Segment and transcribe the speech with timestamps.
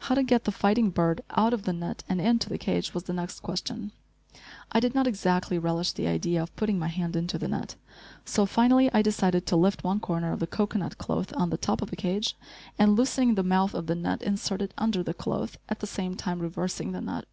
[0.00, 2.92] How to get the fighting little bird out of the net and into the cage
[2.92, 3.92] was the next question.
[4.72, 7.76] I did not exactly relish the idea of putting my hand into the net,
[8.24, 11.80] so finally I decided to lift one corner of the cocoanut cloth on the top
[11.82, 12.36] of the cage,
[12.80, 16.16] and, loosening the mouth of the net, insert it under the cloth, at the same
[16.16, 17.24] time reversing the net.